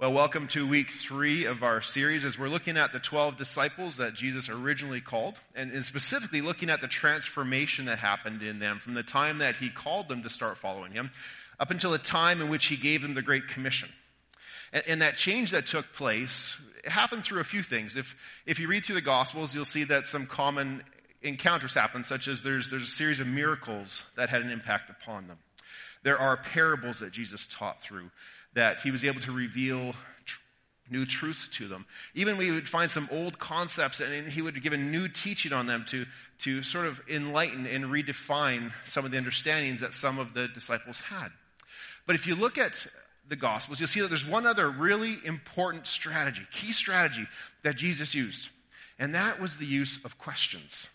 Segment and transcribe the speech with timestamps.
[0.00, 3.96] Well, welcome to week three of our series as we're looking at the 12 disciples
[3.96, 8.94] that Jesus originally called, and specifically looking at the transformation that happened in them from
[8.94, 11.10] the time that he called them to start following him
[11.58, 13.88] up until the time in which he gave them the Great Commission.
[14.72, 17.96] And, and that change that took place happened through a few things.
[17.96, 18.14] If,
[18.46, 20.84] if you read through the Gospels, you'll see that some common
[21.22, 25.26] encounters happen, such as there's, there's a series of miracles that had an impact upon
[25.26, 25.38] them.
[26.04, 28.12] There are parables that Jesus taught through
[28.58, 29.94] that he was able to reveal
[30.24, 30.40] tr-
[30.90, 31.86] new truths to them.
[32.12, 35.66] Even we would find some old concepts and he would give a new teaching on
[35.66, 36.06] them to,
[36.40, 41.00] to sort of enlighten and redefine some of the understandings that some of the disciples
[41.02, 41.28] had.
[42.04, 42.88] But if you look at
[43.28, 47.28] the Gospels, you'll see that there's one other really important strategy, key strategy
[47.62, 48.48] that Jesus used,
[48.98, 50.88] and that was the use of questions.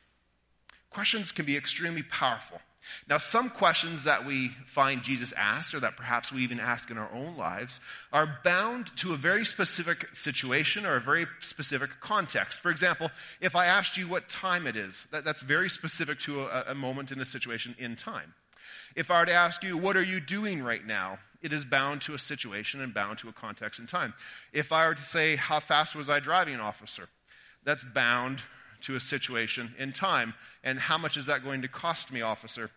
[0.90, 2.60] Questions can be extremely powerful.
[3.08, 6.98] Now, some questions that we find Jesus asked, or that perhaps we even ask in
[6.98, 7.80] our own lives,
[8.12, 12.60] are bound to a very specific situation or a very specific context.
[12.60, 16.42] For example, if I asked you what time it is, that, that's very specific to
[16.42, 18.34] a, a moment in a situation in time.
[18.96, 21.20] If I were to ask you, what are you doing right now?
[21.42, 24.14] It is bound to a situation and bound to a context in time.
[24.54, 27.10] If I were to say, how fast was I driving, officer?
[27.66, 28.40] That's bound
[28.84, 30.34] to a situation in time.
[30.64, 32.70] And how much is that going to cost me, officer?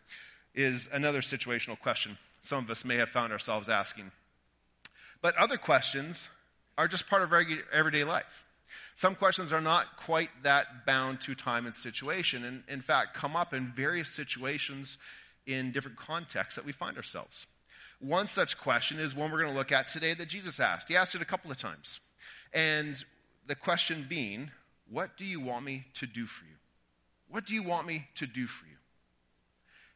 [0.54, 4.12] Is another situational question some of us may have found ourselves asking.
[5.20, 6.28] But other questions
[6.78, 7.32] are just part of
[7.72, 8.44] everyday life.
[8.94, 13.36] Some questions are not quite that bound to time and situation, and in fact, come
[13.36, 14.98] up in various situations
[15.46, 17.46] in different contexts that we find ourselves.
[18.00, 20.88] One such question is one we're going to look at today that Jesus asked.
[20.88, 22.00] He asked it a couple of times.
[22.52, 23.02] And
[23.46, 24.50] the question being,
[24.90, 26.56] what do you want me to do for you?
[27.28, 28.76] What do you want me to do for you?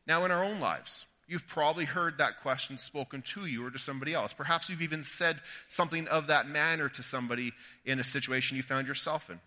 [0.07, 3.79] Now, in our own lives, you've probably heard that question spoken to you or to
[3.79, 4.33] somebody else.
[4.33, 7.53] Perhaps you've even said something of that manner to somebody
[7.85, 9.39] in a situation you found yourself in.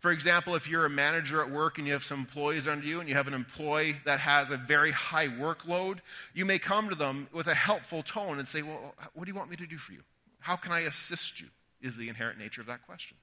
[0.00, 3.00] For example, if you're a manager at work and you have some employees under you
[3.00, 5.98] and you have an employee that has a very high workload,
[6.34, 9.36] you may come to them with a helpful tone and say, Well, what do you
[9.36, 10.00] want me to do for you?
[10.40, 11.48] How can I assist you?
[11.82, 13.16] Is the inherent nature of that question.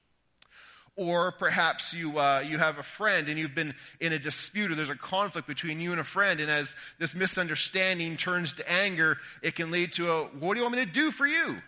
[0.98, 4.74] Or perhaps you, uh, you have a friend and you've been in a dispute or
[4.74, 6.40] there's a conflict between you and a friend.
[6.40, 10.64] And as this misunderstanding turns to anger, it can lead to a, what do you
[10.64, 11.62] want me to do for you?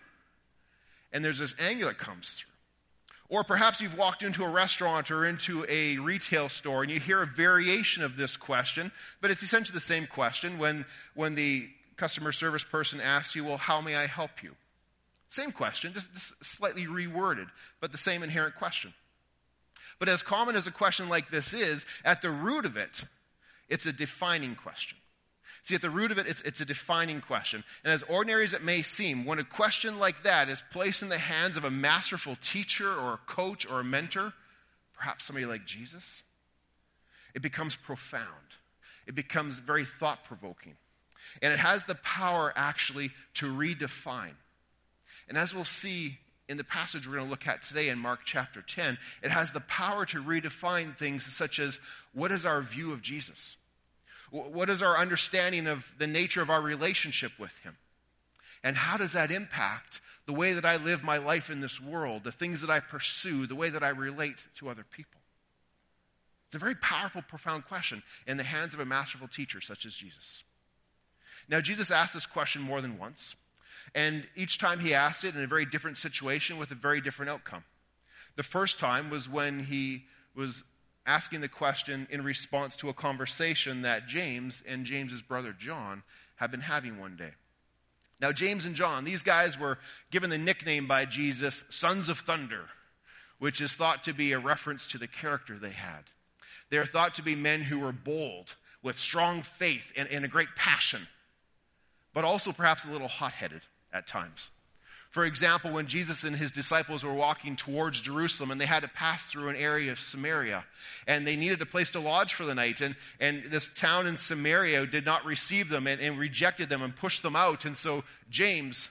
[1.13, 2.51] And there's this anger that comes through.
[3.37, 7.21] Or perhaps you've walked into a restaurant or into a retail store and you hear
[7.21, 10.83] a variation of this question, but it's essentially the same question when,
[11.15, 14.55] when the customer service person asks you, well, how may I help you?
[15.29, 17.47] Same question, just, just slightly reworded,
[17.79, 18.93] but the same inherent question.
[20.01, 23.03] But as common as a question like this is, at the root of it,
[23.69, 24.97] it's a defining question.
[25.61, 27.63] See, at the root of it, it's, it's a defining question.
[27.83, 31.09] And as ordinary as it may seem, when a question like that is placed in
[31.09, 34.33] the hands of a masterful teacher or a coach or a mentor,
[34.97, 36.23] perhaps somebody like Jesus,
[37.35, 38.25] it becomes profound.
[39.05, 40.77] It becomes very thought provoking.
[41.43, 44.33] And it has the power actually to redefine.
[45.29, 46.17] And as we'll see
[46.51, 49.53] in the passage we're going to look at today in Mark chapter 10, it has
[49.53, 51.79] the power to redefine things such as
[52.13, 53.55] what is our view of Jesus?
[54.31, 57.77] What is our understanding of the nature of our relationship with Him?
[58.65, 62.25] And how does that impact the way that I live my life in this world,
[62.25, 65.21] the things that I pursue, the way that I relate to other people?
[66.47, 69.95] It's a very powerful, profound question in the hands of a masterful teacher such as
[69.95, 70.43] Jesus.
[71.47, 73.35] Now, Jesus asked this question more than once.
[73.93, 77.31] And each time he asked it in a very different situation with a very different
[77.31, 77.63] outcome.
[78.35, 80.05] The first time was when he
[80.35, 80.63] was
[81.05, 86.03] asking the question in response to a conversation that James and James's brother John
[86.35, 87.31] had been having one day.
[88.21, 89.79] Now, James and John, these guys were
[90.11, 92.69] given the nickname by Jesus, Sons of Thunder,
[93.39, 96.03] which is thought to be a reference to the character they had.
[96.69, 100.55] They're thought to be men who were bold, with strong faith and, and a great
[100.55, 101.07] passion,
[102.13, 103.61] but also perhaps a little hot headed
[103.93, 104.49] at times.
[105.11, 108.89] For example, when Jesus and his disciples were walking towards Jerusalem and they had to
[108.89, 110.63] pass through an area of Samaria
[111.05, 114.15] and they needed a place to lodge for the night and, and this town in
[114.15, 117.65] Samaria did not receive them and, and rejected them and pushed them out.
[117.65, 118.89] And so James,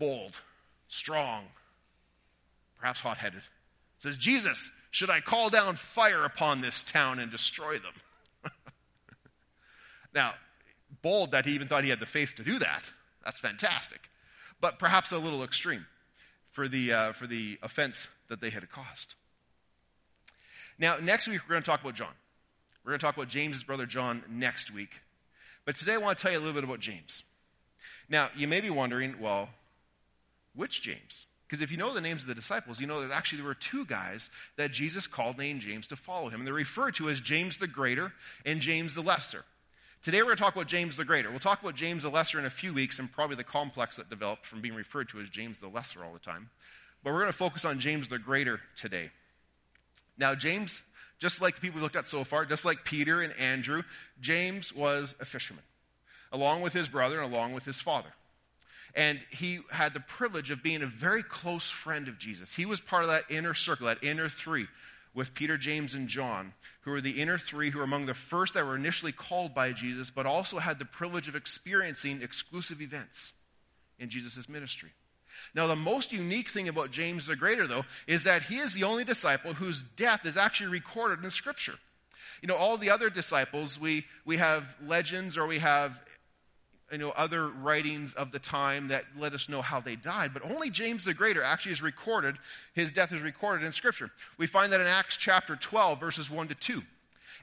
[0.00, 0.32] bold,
[0.88, 1.44] strong,
[2.80, 3.42] perhaps hot-headed,
[3.98, 7.92] says, Jesus, should I call down fire upon this town and destroy them?
[10.12, 10.34] now,
[11.02, 12.92] bold that he even thought he had the faith to do that.
[13.24, 14.08] That's fantastic
[14.60, 15.86] but perhaps a little extreme
[16.50, 19.14] for the, uh, for the offense that they had caused.
[20.78, 22.12] Now, next week, we're going to talk about John.
[22.84, 25.00] We're going to talk about James's brother John next week.
[25.64, 27.24] But today, I want to tell you a little bit about James.
[28.08, 29.48] Now, you may be wondering, well,
[30.54, 31.26] which James?
[31.46, 33.54] Because if you know the names of the disciples, you know that actually there were
[33.54, 36.40] two guys that Jesus called named James to follow him.
[36.40, 38.12] And they're referred to as James the Greater
[38.44, 39.44] and James the Lesser.
[40.02, 41.30] Today we're going to talk about James the Greater.
[41.30, 44.08] We'll talk about James the Lesser in a few weeks and probably the complex that
[44.08, 46.50] developed from being referred to as James the Lesser all the time.
[47.02, 49.10] But we're going to focus on James the Greater today.
[50.16, 50.82] Now, James,
[51.18, 53.82] just like the people we looked at so far, just like Peter and Andrew,
[54.20, 55.64] James was a fisherman,
[56.32, 58.12] along with his brother and along with his father.
[58.94, 62.54] And he had the privilege of being a very close friend of Jesus.
[62.54, 64.68] He was part of that inner circle, that inner three,
[65.16, 66.52] with Peter, James, and John,
[66.82, 69.72] who were the inner three who were among the first that were initially called by
[69.72, 73.32] Jesus, but also had the privilege of experiencing exclusive events
[73.98, 74.90] in Jesus' ministry.
[75.54, 78.84] Now, the most unique thing about James the Greater, though, is that he is the
[78.84, 81.74] only disciple whose death is actually recorded in Scripture.
[82.42, 85.98] You know, all the other disciples, we, we have legends or we have
[86.90, 90.48] you know, other writings of the time that let us know how they died, but
[90.48, 92.36] only James the Greater actually is recorded,
[92.74, 94.10] his death is recorded in Scripture.
[94.38, 96.82] We find that in Acts chapter 12, verses 1 to 2.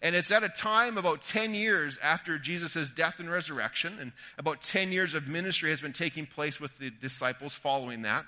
[0.01, 4.61] And it's at a time about 10 years after Jesus' death and resurrection, and about
[4.61, 8.25] 10 years of ministry has been taking place with the disciples following that.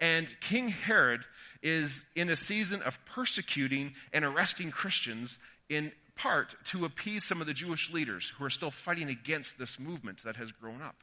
[0.00, 1.22] And King Herod
[1.62, 5.38] is in a season of persecuting and arresting Christians
[5.68, 9.78] in part to appease some of the Jewish leaders who are still fighting against this
[9.78, 10.96] movement that has grown up.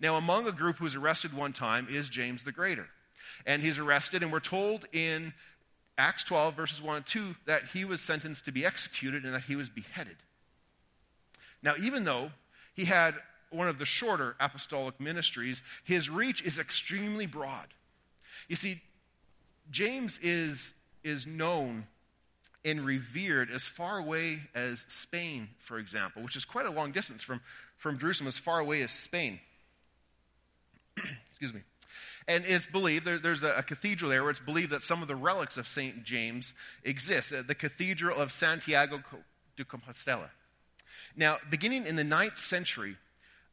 [0.00, 2.86] Now, among a group who's arrested one time is James the Greater.
[3.46, 5.34] And he's arrested, and we're told in
[5.98, 9.44] Acts 12, verses 1 and 2, that he was sentenced to be executed and that
[9.44, 10.16] he was beheaded.
[11.62, 12.30] Now, even though
[12.74, 13.14] he had
[13.50, 17.68] one of the shorter apostolic ministries, his reach is extremely broad.
[18.48, 18.82] You see,
[19.70, 21.86] James is, is known
[22.64, 27.22] and revered as far away as Spain, for example, which is quite a long distance
[27.22, 27.40] from,
[27.76, 29.38] from Jerusalem, as far away as Spain.
[31.30, 31.60] Excuse me.
[32.26, 35.08] And it's believed, there, there's a, a, cathedral there where it's believed that some of
[35.08, 36.04] the relics of St.
[36.04, 39.02] James exist, uh, the Cathedral of Santiago
[39.56, 40.30] de Compostela.
[41.14, 42.96] Now, beginning in the ninth century,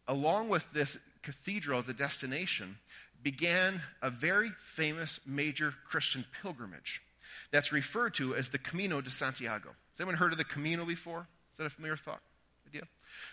[0.07, 2.77] along with this cathedral as a destination,
[3.21, 7.01] began a very famous major Christian pilgrimage
[7.51, 9.69] that's referred to as the Camino de Santiago.
[9.91, 11.27] Has anyone heard of the Camino before?
[11.51, 12.21] Is that a familiar thought?
[12.67, 12.87] Idea?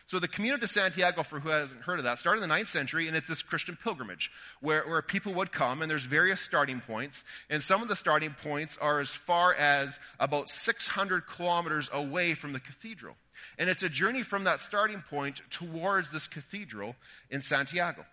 [0.06, 2.66] So the Camino de Santiago, for who hasn't heard of that, started in the 9th
[2.66, 4.30] century, and it's this Christian pilgrimage
[4.60, 8.34] where, where people would come, and there's various starting points, and some of the starting
[8.42, 13.14] points are as far as about 600 kilometers away from the cathedral.
[13.56, 16.96] And it's a journey from that starting point towards this cathedral
[17.30, 18.04] in Santiago.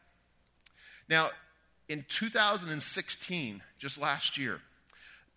[1.09, 1.31] Now,
[1.87, 4.61] in 2016, just last year,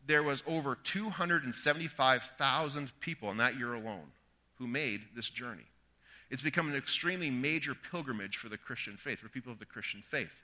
[0.08, 4.10] there was over 275,000 people in that year alone
[4.56, 5.66] who made this journey.
[6.30, 10.02] It's become an extremely major pilgrimage for the Christian faith, for people of the Christian
[10.04, 10.34] faith.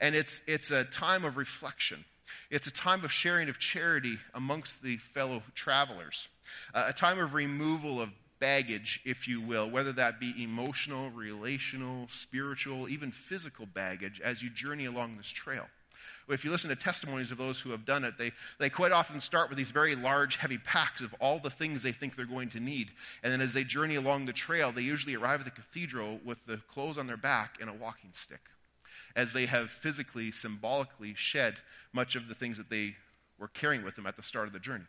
[0.00, 2.04] And it's, it's a time of reflection.
[2.50, 6.28] It's a time of sharing of charity amongst the fellow travelers,
[6.74, 12.08] uh, a time of removal of baggage, if you will, whether that be emotional, relational,
[12.10, 15.66] spiritual, even physical baggage as you journey along this trail
[16.28, 19.20] if you listen to testimonies of those who have done it, they, they quite often
[19.20, 22.48] start with these very large, heavy packs of all the things they think they're going
[22.50, 22.90] to need.
[23.22, 26.44] And then as they journey along the trail, they usually arrive at the cathedral with
[26.46, 28.40] the clothes on their back and a walking stick,
[29.14, 31.56] as they have physically, symbolically shed
[31.92, 32.96] much of the things that they
[33.38, 34.84] were carrying with them at the start of the journey.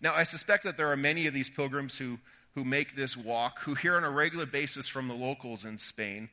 [0.00, 2.18] Now, I suspect that there are many of these pilgrims who,
[2.54, 6.28] who make this walk, who hear on a regular basis from the locals in Spain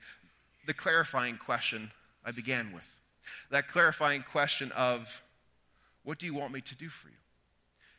[0.65, 1.91] the clarifying question
[2.25, 2.94] I began with
[3.49, 5.23] that clarifying question of,
[6.03, 7.15] what do you want me to do for you?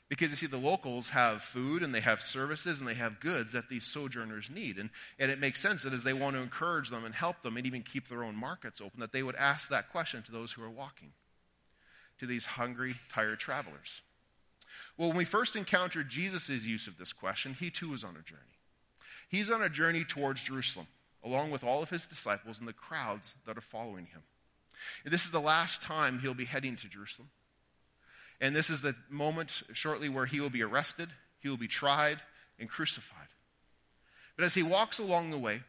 [0.09, 3.52] Because you see, the locals have food and they have services and they have goods
[3.52, 4.78] that these sojourners need.
[4.78, 7.56] And, and it makes sense that as they want to encourage them and help them
[7.56, 10.52] and even keep their own markets open, that they would ask that question to those
[10.52, 11.12] who are walking,
[12.21, 14.02] to these hungry, tired travelers.
[14.97, 18.23] Well, when we first encountered Jesus' use of this question, he too was on a
[18.23, 18.42] journey.
[19.28, 20.87] He's on a journey towards Jerusalem,
[21.25, 24.23] along with all of his disciples and the crowds that are following him.
[25.04, 27.30] And this is the last time he'll be heading to Jerusalem.
[28.40, 31.09] And this is the moment shortly where he will be arrested,
[31.40, 32.21] he will be tried,
[32.59, 33.28] and crucified.
[34.37, 35.62] But as he walks along the way,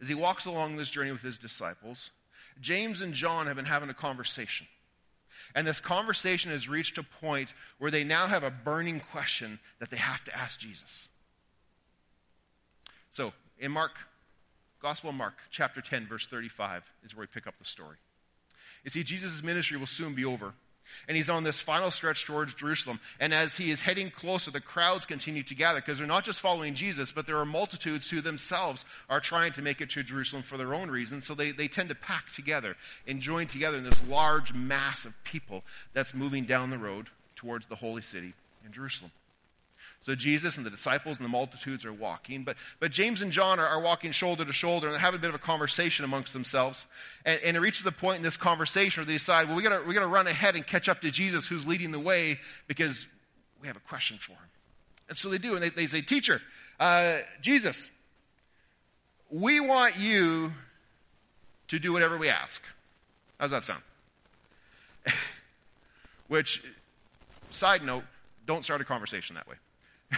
[0.00, 2.10] as he walks along this journey with his disciples,
[2.60, 4.66] James and John have been having a conversation.
[5.54, 9.90] And this conversation has reached a point where they now have a burning question that
[9.90, 11.08] they have to ask Jesus.
[13.10, 13.92] So, in Mark
[14.84, 17.96] Gospel of Mark, chapter 10, verse 35, is where we pick up the story.
[18.84, 20.52] You see, Jesus' ministry will soon be over.
[21.08, 23.00] And he's on this final stretch towards Jerusalem.
[23.18, 26.38] And as he is heading closer, the crowds continue to gather because they're not just
[26.38, 30.42] following Jesus, but there are multitudes who themselves are trying to make it to Jerusalem
[30.42, 31.26] for their own reasons.
[31.26, 32.76] So they, they tend to pack together
[33.06, 35.64] and join together in this large mass of people
[35.94, 38.34] that's moving down the road towards the holy city
[38.66, 39.12] in Jerusalem.
[40.04, 43.58] So Jesus and the disciples and the multitudes are walking, but, but James and John
[43.58, 46.34] are, are walking shoulder to shoulder and they're having a bit of a conversation amongst
[46.34, 46.84] themselves.
[47.24, 49.82] And, and it reaches the point in this conversation where they decide, well, we gotta,
[49.82, 53.06] we gotta run ahead and catch up to Jesus who's leading the way because
[53.62, 54.50] we have a question for him.
[55.08, 56.42] And so they do, and they, they say, teacher,
[56.78, 57.88] uh, Jesus,
[59.30, 60.52] we want you
[61.68, 62.60] to do whatever we ask.
[63.40, 63.82] How's that sound?
[66.28, 66.62] Which,
[67.48, 68.04] side note,
[68.44, 69.56] don't start a conversation that way.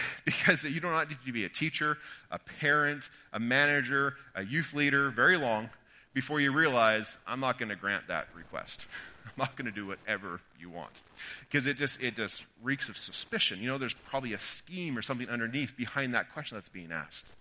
[0.25, 1.97] because you do not need to be a teacher,
[2.31, 5.69] a parent, a manager, a youth leader very long
[6.13, 8.85] before you realize I'm not going to grant that request.
[9.25, 10.93] I'm not going to do whatever you want.
[11.41, 13.59] Because it just, it just reeks of suspicion.
[13.61, 17.31] You know, there's probably a scheme or something underneath behind that question that's being asked.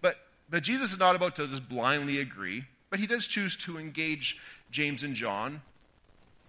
[0.00, 0.16] But,
[0.50, 4.36] but Jesus is not about to just blindly agree, but he does choose to engage
[4.70, 5.62] James and John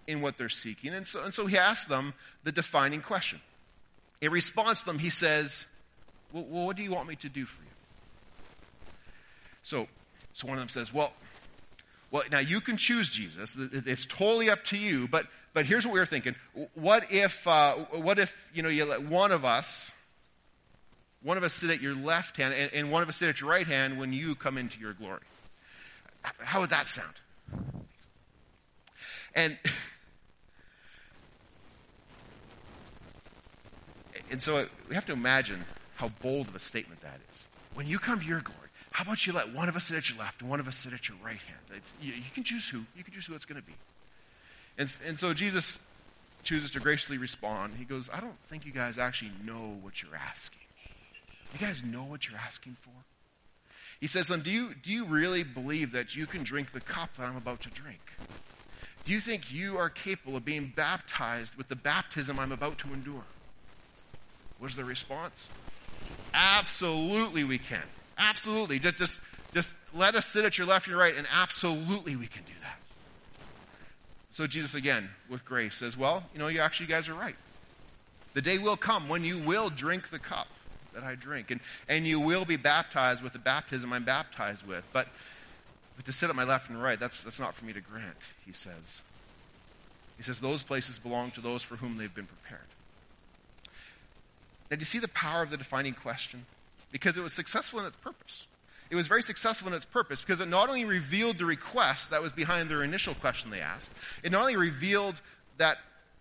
[0.06, 0.92] in what they're seeking.
[0.92, 3.40] And so, and so he asks them the defining question
[4.20, 5.64] in response to them, he says,
[6.32, 7.68] well, what do you want me to do for you?
[9.62, 9.88] So,
[10.34, 11.12] so one of them says, well,
[12.10, 13.56] well, now you can choose Jesus.
[13.56, 15.06] It's totally up to you.
[15.06, 16.34] But, but here's what we were thinking.
[16.74, 19.92] What if, uh, what if, you know, you let one of us,
[21.22, 23.40] one of us sit at your left hand and, and one of us sit at
[23.40, 25.20] your right hand when you come into your glory?
[26.22, 27.14] How would that sound?
[29.34, 29.56] And
[34.30, 35.64] And so we have to imagine
[35.96, 37.46] how bold of a statement that is.
[37.74, 40.08] When you come to your glory, how about you let one of us sit at
[40.08, 41.82] your left and one of us sit at your right hand?
[42.00, 42.84] You, you, can choose who.
[42.96, 43.74] You can choose who it's going to be.
[44.78, 45.78] And, and so Jesus
[46.42, 47.74] chooses to graciously respond.
[47.78, 50.60] He goes, I don't think you guys actually know what you're asking.
[51.52, 52.90] You guys know what you're asking for?
[54.00, 56.80] He says to them, do you, do you really believe that you can drink the
[56.80, 58.00] cup that I'm about to drink?
[59.04, 62.92] Do you think you are capable of being baptized with the baptism I'm about to
[62.92, 63.24] endure?
[64.60, 65.48] Was the response?
[66.34, 67.82] Absolutely we can.
[68.18, 68.78] Absolutely.
[68.78, 69.20] Just, just,
[69.54, 72.52] just let us sit at your left and your right, and absolutely we can do
[72.62, 72.78] that.
[74.30, 77.36] So Jesus, again, with grace, says, Well, you know, you actually guys are right.
[78.34, 80.46] The day will come when you will drink the cup
[80.94, 84.86] that I drink, and, and you will be baptized with the baptism I'm baptized with.
[84.92, 85.08] But,
[85.96, 88.16] but to sit at my left and right, that's, that's not for me to grant,
[88.46, 89.02] he says.
[90.16, 92.60] He says, Those places belong to those for whom they've been prepared.
[94.70, 96.46] Now, do you see the power of the defining question?
[96.92, 98.46] Because it was successful in its purpose.
[98.90, 102.22] It was very successful in its purpose because it not only revealed the request that
[102.22, 103.90] was behind their initial question they asked,
[104.22, 105.20] it not only revealed
[105.58, 105.78] that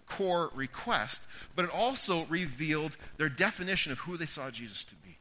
[0.08, 1.22] core request,
[1.56, 5.18] but it also revealed their definition of who they saw Jesus to be.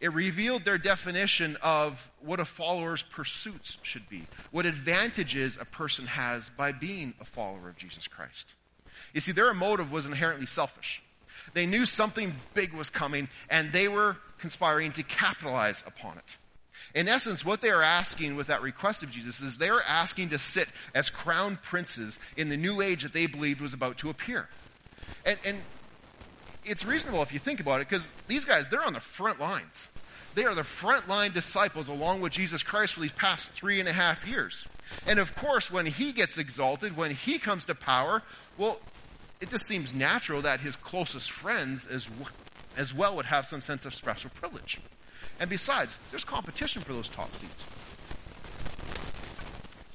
[0.00, 6.06] It revealed their definition of what a follower's pursuits should be, what advantages a person
[6.06, 8.54] has by being a follower of Jesus Christ.
[9.14, 11.02] You see, their motive was inherently selfish.
[11.56, 16.36] They knew something big was coming, and they were conspiring to capitalize upon it.
[16.94, 20.28] In essence, what they are asking with that request of Jesus is they are asking
[20.28, 24.10] to sit as crown princes in the new age that they believed was about to
[24.10, 24.50] appear.
[25.24, 25.60] And, and
[26.62, 29.88] it's reasonable if you think about it, because these guys, they're on the front lines.
[30.34, 33.94] They are the frontline disciples along with Jesus Christ for these past three and a
[33.94, 34.66] half years.
[35.06, 38.22] And of course, when he gets exalted, when he comes to power,
[38.58, 38.78] well,
[39.40, 42.08] it just seems natural that his closest friends as,
[42.76, 44.80] as well would have some sense of special privilege.
[45.38, 47.66] And besides, there's competition for those top seats.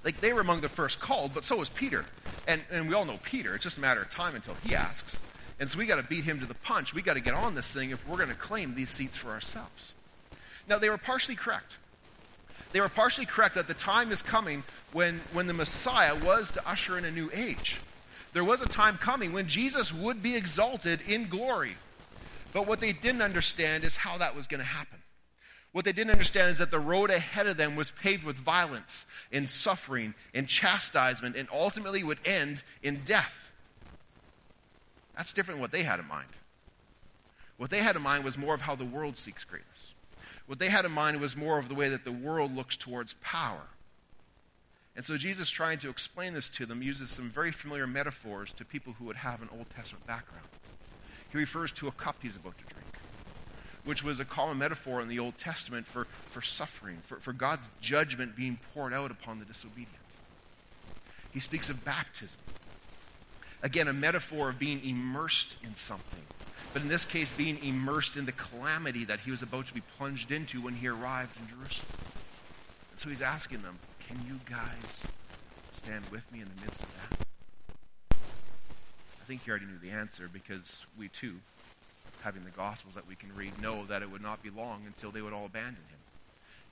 [0.04, 2.06] Like they were among the first called, but so was Peter.
[2.48, 3.54] And, and we all know Peter.
[3.56, 5.20] It's just a matter of time until he asks.
[5.60, 6.94] And so we got to beat him to the punch.
[6.94, 9.30] We got to get on this thing if we're going to claim these seats for
[9.30, 9.94] ourselves.
[10.68, 11.78] Now, they were partially correct.
[12.72, 16.68] They were partially correct that the time is coming when, when the Messiah was to
[16.68, 17.80] usher in a new age.
[18.34, 21.76] There was a time coming when Jesus would be exalted in glory.
[22.54, 25.00] But what they didn't understand is how that was going to happen.
[25.72, 29.06] What they didn't understand is that the road ahead of them was paved with violence
[29.32, 33.52] and suffering and chastisement and ultimately would end in death.
[35.16, 36.28] That's different than what they had in mind.
[37.58, 39.94] What they had in mind was more of how the world seeks greatness.
[40.48, 43.14] What they had in mind was more of the way that the world looks towards
[43.22, 43.68] power.
[44.96, 48.66] And so Jesus, trying to explain this to them, uses some very familiar metaphors to
[48.66, 50.48] people who would have an Old Testament background.
[51.32, 52.88] He refers to a cup he's about to drink,
[53.86, 57.68] which was a common metaphor in the Old Testament for, for suffering, for, for God's
[57.80, 59.96] judgment being poured out upon the disobedient.
[61.32, 62.40] He speaks of baptism.
[63.64, 66.24] Again, a metaphor of being immersed in something.
[66.74, 69.82] But in this case, being immersed in the calamity that he was about to be
[69.98, 71.88] plunged into when he arrived in Jerusalem.
[72.92, 73.80] And so he's asking them,
[74.12, 75.02] Can you guys
[75.72, 77.26] stand with me in the midst of that?
[78.12, 81.36] I think you already knew the answer because we too,
[82.22, 85.12] having the Gospels that we can read, know that it would not be long until
[85.12, 86.00] they would all abandon him,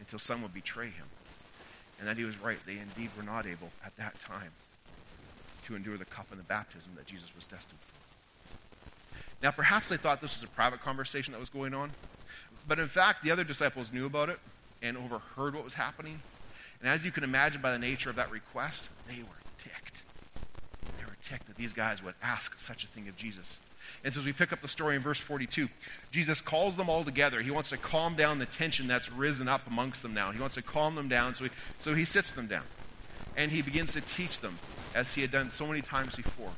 [0.02, 1.06] until some would betray him.
[2.00, 2.58] And that he was right.
[2.66, 4.52] They indeed were not able at that time
[5.66, 7.96] to endure the cup and the baptism that Jesus was destined for.
[9.42, 11.92] Now, perhaps they thought this was a private conversation that was going on,
[12.68, 14.40] but in fact, the other disciples knew about it
[14.82, 16.20] and overheard what was happening.
[16.82, 20.04] And as you can imagine by the nature of that request, they were ticked.
[20.98, 23.60] They were ticked that these guys would ask such a thing of Jesus.
[24.04, 25.68] And so as we pick up the story in verse 42,
[26.12, 27.42] Jesus calls them all together.
[27.42, 30.32] He wants to calm down the tension that's risen up amongst them now.
[30.32, 32.64] He wants to calm them down, so he, so he sits them down.
[33.36, 34.58] And he begins to teach them,
[34.96, 36.52] as he had done so many times before.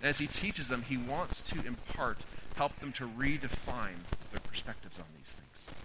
[0.00, 2.18] And as he teaches them, he wants to impart,
[2.56, 4.00] help them to redefine
[4.30, 5.76] their perspectives on these things.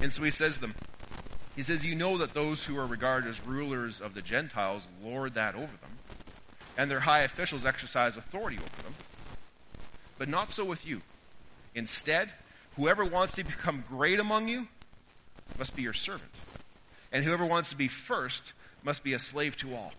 [0.00, 0.74] And so he says to them,
[1.56, 5.34] he says, You know that those who are regarded as rulers of the Gentiles lord
[5.34, 5.98] that over them,
[6.76, 8.94] and their high officials exercise authority over them.
[10.18, 11.02] But not so with you.
[11.74, 12.30] Instead,
[12.76, 14.68] whoever wants to become great among you
[15.58, 16.30] must be your servant.
[17.12, 18.52] And whoever wants to be first
[18.82, 19.92] must be a slave to all.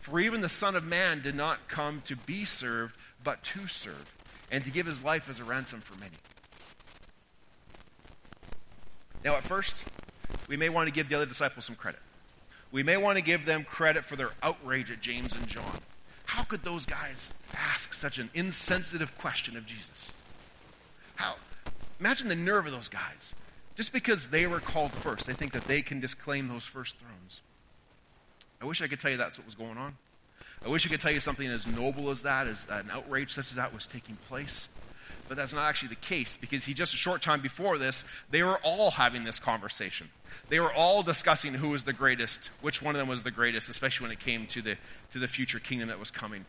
[0.00, 4.12] For even the Son of Man did not come to be served, but to serve,
[4.50, 6.16] and to give his life as a ransom for many.
[9.24, 9.76] Now, at first,
[10.48, 12.00] we may want to give the other disciples some credit.
[12.70, 15.80] We may want to give them credit for their outrage at James and John.
[16.24, 20.12] How could those guys ask such an insensitive question of Jesus?
[21.16, 21.34] How?
[22.00, 23.32] Imagine the nerve of those guys.
[23.76, 27.40] Just because they were called first, they think that they can disclaim those first thrones.
[28.60, 29.96] I wish I could tell you that's what was going on.
[30.64, 33.50] I wish I could tell you something as noble as that, as an outrage such
[33.50, 34.68] as that was taking place.
[35.28, 38.42] But that's not actually the case because he just a short time before this, they
[38.42, 40.10] were all having this conversation.
[40.48, 43.70] They were all discussing who was the greatest, which one of them was the greatest,
[43.70, 44.76] especially when it came to the,
[45.12, 46.44] to the future kingdom that was coming.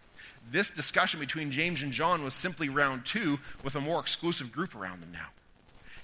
[0.51, 4.75] This discussion between James and John was simply round two with a more exclusive group
[4.75, 5.27] around them now.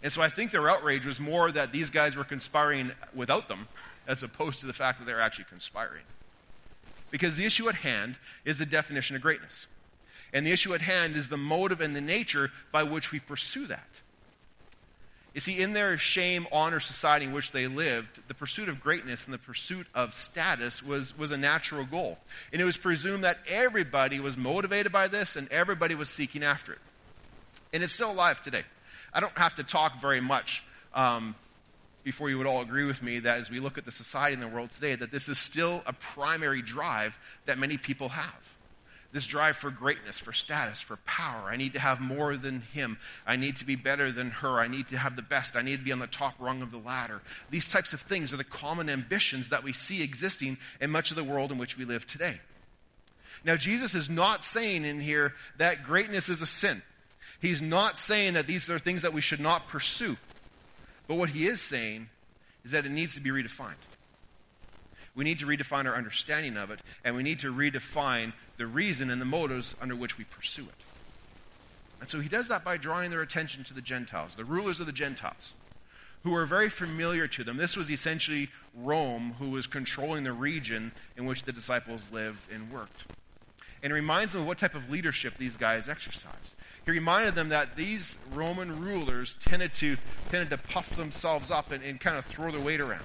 [0.02, 3.68] And so I think their outrage was more that these guys were conspiring without them
[4.08, 6.04] as opposed to the fact that they're actually conspiring.
[7.12, 9.68] Because the issue at hand is the definition of greatness.
[10.34, 13.68] And the issue at hand is the motive and the nature by which we pursue
[13.68, 13.88] that.
[15.34, 19.26] You see, in their shame, honor society in which they lived, the pursuit of greatness
[19.26, 22.18] and the pursuit of status was, was a natural goal.
[22.52, 26.74] And it was presumed that everybody was motivated by this and everybody was seeking after
[26.74, 26.80] it.
[27.72, 28.64] And it's still alive today.
[29.14, 30.64] I don't have to talk very much
[30.94, 31.36] um,
[32.04, 34.40] before you would all agree with me that as we look at the society in
[34.40, 38.49] the world today, that this is still a primary drive that many people have.
[39.12, 41.50] This drive for greatness, for status, for power.
[41.50, 43.00] I need to have more than him.
[43.26, 44.60] I need to be better than her.
[44.60, 45.56] I need to have the best.
[45.56, 47.22] I need to be on the top rung of the ladder.
[47.50, 51.18] These types of things are the common ambitions that we see existing in much of
[51.18, 52.40] the world in which we live today.
[53.44, 56.84] Now, Jesus is not saying in here that greatness is a sin.
[57.42, 60.18] He's not saying that these are things that we should not pursue.
[61.08, 62.10] But what he is saying
[62.64, 63.74] is that it needs to be redefined.
[65.20, 69.10] We need to redefine our understanding of it, and we need to redefine the reason
[69.10, 70.86] and the motives under which we pursue it.
[72.00, 74.86] And so he does that by drawing their attention to the Gentiles, the rulers of
[74.86, 75.52] the Gentiles,
[76.24, 77.58] who were very familiar to them.
[77.58, 82.72] This was essentially Rome, who was controlling the region in which the disciples lived and
[82.72, 83.04] worked.
[83.84, 86.54] And it reminds them of what type of leadership these guys exercised.
[86.86, 89.98] He reminded them that these Roman rulers tended to,
[90.30, 93.04] tended to puff themselves up and, and kind of throw their weight around.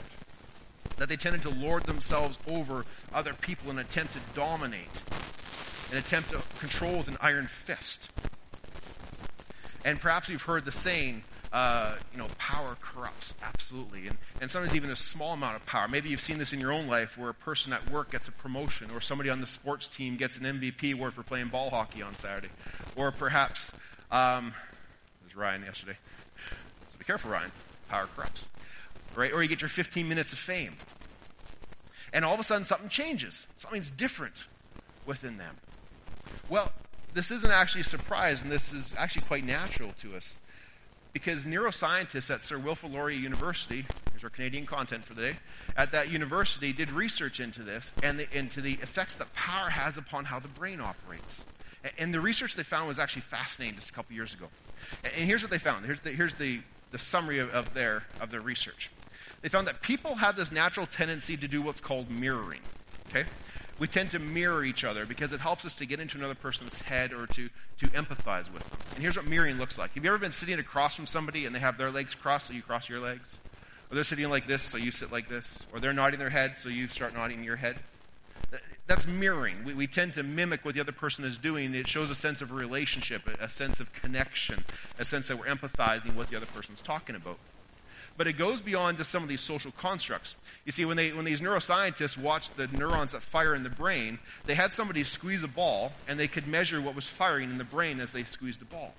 [0.96, 4.86] That they tended to lord themselves over other people in an attempt to dominate,
[5.90, 8.10] an attempt to control with an iron fist.
[9.84, 14.08] And perhaps you've heard the saying, uh, you know, power corrupts, absolutely.
[14.08, 15.86] And, and sometimes even a small amount of power.
[15.86, 18.32] Maybe you've seen this in your own life where a person at work gets a
[18.32, 22.02] promotion or somebody on the sports team gets an MVP award for playing ball hockey
[22.02, 22.48] on Saturday.
[22.96, 23.70] Or perhaps,
[24.10, 25.96] um, it was Ryan yesterday.
[26.36, 27.52] So be careful, Ryan.
[27.88, 28.46] Power corrupts.
[29.14, 29.32] Right?
[29.32, 30.74] Or you get your 15 minutes of fame.
[32.12, 33.46] And all of a sudden something changes.
[33.56, 34.34] Something's different
[35.06, 35.56] within them.
[36.48, 36.72] Well,
[37.12, 40.36] this isn't actually a surprise, and this is actually quite natural to us
[41.14, 45.36] because neuroscientists at Sir Wilfrid Laurier University, here's our Canadian content for the day,
[45.76, 49.96] at that university did research into this and the, into the effects that power has
[49.96, 51.42] upon how the brain operates.
[51.98, 54.46] And the research they found was actually fascinating just a couple years ago.
[55.04, 55.86] And here's what they found.
[55.86, 58.90] Here's the, here's the, the summary of, of, their, of their research.
[59.44, 62.62] They found that people have this natural tendency to do what's called mirroring.
[63.10, 63.28] Okay?
[63.78, 66.78] We tend to mirror each other because it helps us to get into another person's
[66.80, 68.78] head or to, to empathize with them.
[68.94, 69.92] And here's what mirroring looks like.
[69.96, 72.54] Have you ever been sitting across from somebody and they have their legs crossed, so
[72.54, 73.36] you cross your legs?
[73.90, 75.62] Or they're sitting like this, so you sit like this?
[75.74, 77.76] Or they're nodding their head, so you start nodding your head?
[78.86, 79.62] That's mirroring.
[79.62, 81.74] We, we tend to mimic what the other person is doing.
[81.74, 84.64] It shows a sense of relationship, a, a sense of connection,
[84.98, 87.36] a sense that we're empathizing what the other person's talking about
[88.16, 90.34] but it goes beyond just some of these social constructs.
[90.64, 94.18] You see, when, they, when these neuroscientists watched the neurons that fire in the brain,
[94.46, 97.64] they had somebody squeeze a ball, and they could measure what was firing in the
[97.64, 98.94] brain as they squeezed the ball.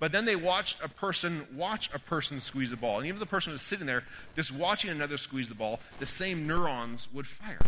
[0.00, 2.98] But then they watched a person watch a person squeeze a ball.
[2.98, 4.04] And even the person was sitting there
[4.36, 7.58] just watching another squeeze the ball, the same neurons would fire.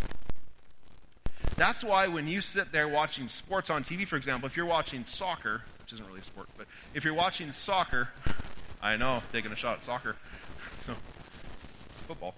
[1.56, 5.04] That's why when you sit there watching sports on TV, for example, if you're watching
[5.04, 8.08] soccer, which isn't really a sport, but if you're watching soccer,
[8.82, 10.16] I know, taking a shot at soccer.
[10.86, 10.94] So,
[12.06, 12.34] football.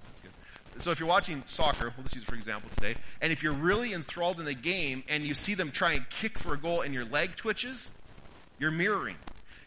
[0.79, 3.53] So if you're watching soccer, we'll just use it for example today, and if you're
[3.53, 6.83] really enthralled in the game and you see them try and kick for a goal
[6.83, 7.91] and your leg twitches,
[8.61, 9.17] you're mirroring.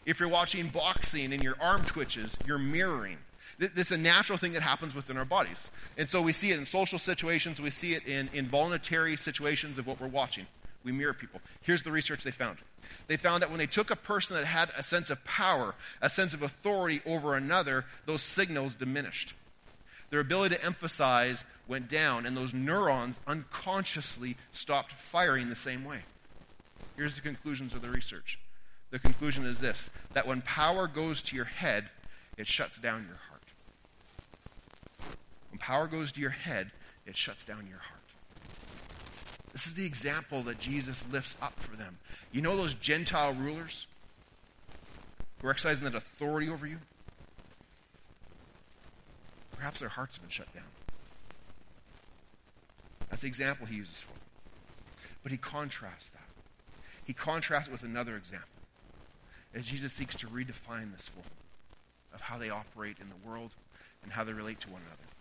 [0.06, 3.18] If you're watching boxing and your arm twitches, you're mirroring.
[3.58, 5.70] This is a natural thing that happens within our bodies.
[5.98, 9.86] And so we see it in social situations, we see it in, involuntary situations of
[9.86, 10.46] what we're watching.
[10.84, 11.40] We mirror people.
[11.60, 12.58] Here's the research they found.
[13.06, 16.08] They found that when they took a person that had a sense of power, a
[16.08, 19.34] sense of authority over another, those signals diminished.
[20.10, 26.00] Their ability to emphasize went down, and those neurons unconsciously stopped firing the same way.
[26.96, 28.38] Here's the conclusions of the research.
[28.90, 31.88] The conclusion is this that when power goes to your head,
[32.36, 33.42] it shuts down your heart.
[35.50, 36.72] When power goes to your head,
[37.06, 37.91] it shuts down your heart.
[39.52, 41.98] This is the example that Jesus lifts up for them.
[42.32, 43.86] You know those Gentile rulers
[45.40, 46.78] who are exercising that authority over you?
[49.56, 50.64] Perhaps their hearts have been shut down.
[53.10, 54.20] That's the example he uses for them.
[55.22, 56.20] But he contrasts that.
[57.04, 58.48] He contrasts it with another example.
[59.54, 61.30] As Jesus seeks to redefine this for them
[62.14, 63.50] of how they operate in the world
[64.02, 65.11] and how they relate to one another.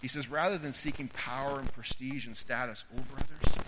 [0.00, 3.64] He says, rather than seeking power and prestige and status over others,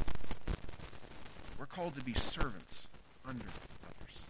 [1.59, 2.87] we're called to be servants
[3.27, 4.23] under others.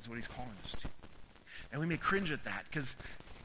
[0.00, 0.88] Is what he's calling us to.
[1.72, 2.96] And we may cringe at that because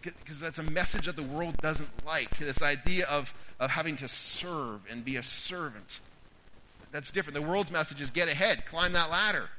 [0.02, 2.38] because that's a message that the world doesn't like.
[2.38, 6.00] This idea of, of having to serve and be a servant.
[6.92, 7.36] That's different.
[7.36, 9.50] The world's message is get ahead, climb that ladder.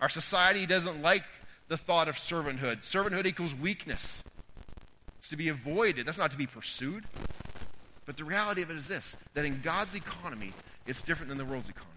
[0.00, 1.24] Our society doesn't like
[1.68, 2.78] the thought of servanthood.
[2.78, 4.22] Servanthood equals weakness.
[5.28, 6.06] It's to be avoided.
[6.06, 7.04] That's not to be pursued.
[8.06, 10.54] But the reality of it is this that in God's economy,
[10.86, 11.92] it's different than the world's economy.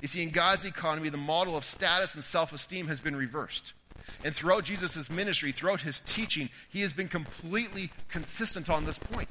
[0.00, 3.74] You see, in God's economy, the model of status and self esteem has been reversed.
[4.24, 9.28] And throughout Jesus' ministry, throughout his teaching, he has been completely consistent on this point.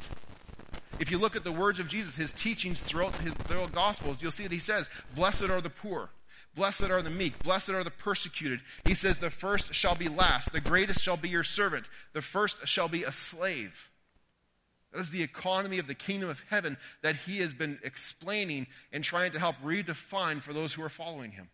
[1.00, 4.32] If you look at the words of Jesus, his teachings throughout his throughout Gospels, you'll
[4.32, 6.12] see that he says, Blessed are the poor.
[6.56, 7.42] Blessed are the meek.
[7.44, 8.62] Blessed are the persecuted.
[8.86, 10.52] He says, The first shall be last.
[10.52, 11.86] The greatest shall be your servant.
[12.14, 13.90] The first shall be a slave.
[14.92, 19.04] That is the economy of the kingdom of heaven that he has been explaining and
[19.04, 21.50] trying to help redefine for those who are following him.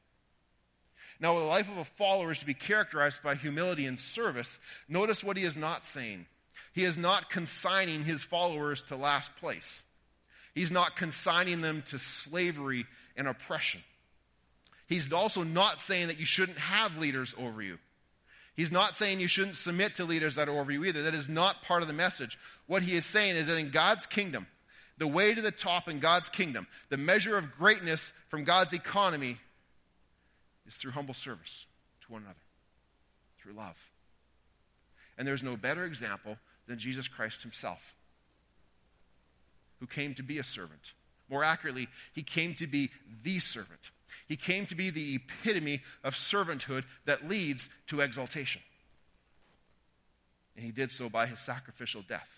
[1.19, 4.59] Now, the life of a follower is to be characterized by humility and service.
[4.87, 6.25] Notice what he is not saying.
[6.73, 9.81] He is not consigning his followers to last place.
[10.53, 13.81] He's not consigning them to slavery and oppression.
[14.87, 17.79] He's also not saying that you shouldn't have leaders over you.
[18.55, 21.03] He's not saying you shouldn't submit to leaders that are over you either.
[21.03, 22.37] That is not part of the message.
[22.67, 24.47] What he is saying is that in God's kingdom,
[24.97, 29.39] the way to the top in God's kingdom, the measure of greatness from God's economy
[30.65, 31.65] is through humble service
[32.05, 32.39] to one another,
[33.41, 33.77] through love.
[35.17, 37.93] And there's no better example than Jesus Christ himself,
[39.79, 40.93] who came to be a servant.
[41.29, 42.91] More accurately, he came to be
[43.23, 43.91] the servant.
[44.27, 48.61] He came to be the epitome of servanthood that leads to exaltation.
[50.55, 52.29] And he did so by his sacrificial death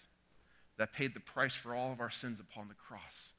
[0.77, 3.29] that paid the price for all of our sins upon the cross.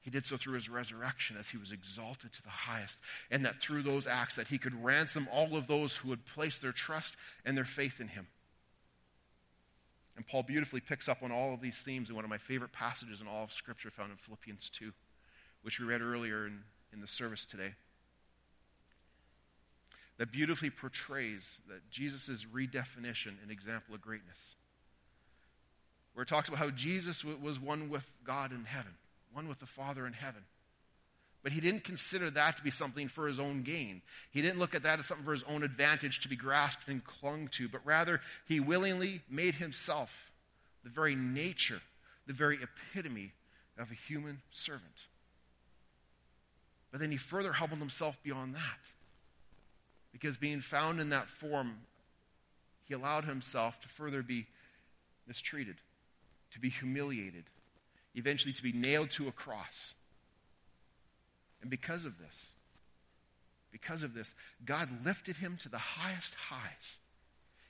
[0.00, 2.98] He did so through his resurrection as he was exalted to the highest,
[3.30, 6.58] and that through those acts that he could ransom all of those who would place
[6.58, 8.26] their trust and their faith in him.
[10.16, 12.72] And Paul beautifully picks up on all of these themes in one of my favorite
[12.72, 14.92] passages in all of Scripture found in Philippians 2,
[15.62, 17.74] which we read earlier in in the service today
[20.18, 24.54] that beautifully portrays that Jesus' redefinition and example of greatness.
[26.14, 28.92] Where it talks about how Jesus was one with God in heaven,
[29.32, 30.42] one with the Father in heaven.
[31.42, 34.02] But he didn't consider that to be something for his own gain.
[34.30, 37.02] He didn't look at that as something for his own advantage to be grasped and
[37.02, 40.30] clung to, but rather he willingly made himself
[40.84, 41.80] the very nature,
[42.28, 43.32] the very epitome
[43.76, 45.06] of a human servant
[46.92, 48.78] But then he further humbled himself beyond that.
[50.12, 51.78] Because being found in that form,
[52.84, 54.46] he allowed himself to further be
[55.26, 55.76] mistreated,
[56.52, 57.44] to be humiliated,
[58.14, 59.94] eventually to be nailed to a cross.
[61.62, 62.50] And because of this,
[63.70, 66.98] because of this, God lifted him to the highest highs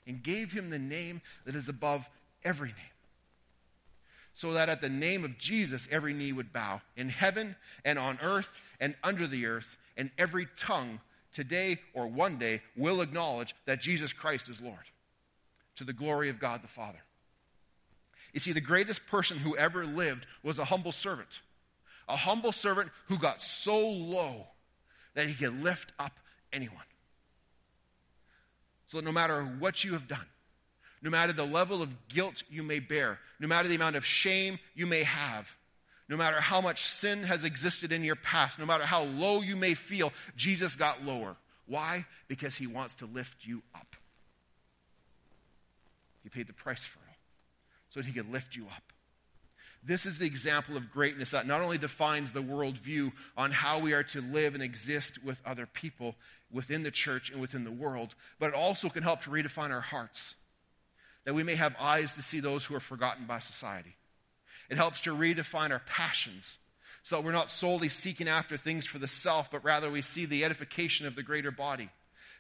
[0.06, 2.08] and gave him the name that is above
[2.42, 2.76] every name.
[4.34, 7.54] So that at the name of Jesus, every knee would bow in heaven
[7.84, 8.50] and on earth
[8.82, 11.00] and under the earth, and every tongue
[11.32, 14.76] today or one day will acknowledge that Jesus Christ is Lord
[15.76, 16.98] to the glory of God the Father.
[18.34, 21.40] You see, the greatest person who ever lived was a humble servant.
[22.08, 24.48] A humble servant who got so low
[25.14, 26.18] that he could lift up
[26.52, 26.78] anyone.
[28.86, 30.26] So no matter what you have done,
[31.02, 34.58] no matter the level of guilt you may bear, no matter the amount of shame
[34.74, 35.56] you may have,
[36.12, 39.56] no matter how much sin has existed in your past, no matter how low you
[39.56, 41.36] may feel, Jesus got lower.
[41.66, 42.04] Why?
[42.28, 43.96] Because he wants to lift you up.
[46.22, 47.16] He paid the price for it
[47.88, 48.82] so that he could lift you up.
[49.82, 53.94] This is the example of greatness that not only defines the worldview on how we
[53.94, 56.14] are to live and exist with other people
[56.52, 59.80] within the church and within the world, but it also can help to redefine our
[59.80, 60.34] hearts.
[61.24, 63.96] That we may have eyes to see those who are forgotten by society.
[64.72, 66.56] It helps to redefine our passions
[67.02, 70.24] so that we're not solely seeking after things for the self, but rather we see
[70.24, 71.90] the edification of the greater body.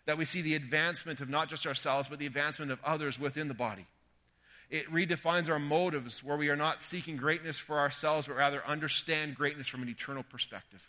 [0.06, 3.48] That we see the advancement of not just ourselves, but the advancement of others within
[3.48, 3.84] the body.
[4.70, 9.34] It redefines our motives where we are not seeking greatness for ourselves, but rather understand
[9.34, 10.80] greatness from an eternal perspective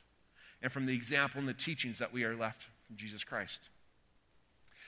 [0.61, 3.67] and from the example and the teachings that we are left from Jesus Christ.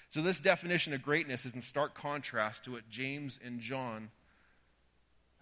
[0.10, 4.12] So, this definition of greatness is in stark contrast to what James and John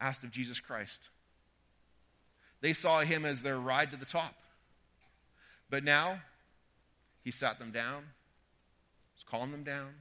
[0.04, 1.02] asked of Jesus Christ.
[2.62, 4.36] They saw him as their ride to the top.
[5.70, 6.22] But now,
[7.24, 8.04] he sat them down,
[9.16, 9.96] he's calling them down,